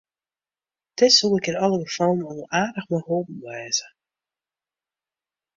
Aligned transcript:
Dêr 0.97 1.11
soe 1.17 1.37
ik 1.39 1.49
yn 1.51 1.61
alle 1.63 1.77
gefallen 1.83 2.27
al 2.31 2.43
aardich 2.59 2.87
mei 2.89 3.05
holpen 3.07 3.37
wêze. 3.43 3.87